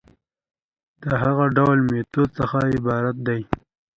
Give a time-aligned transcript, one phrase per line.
[1.03, 3.41] د هغه ډول ميتود څخه عبارت دي